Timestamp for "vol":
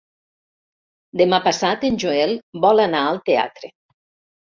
2.67-2.85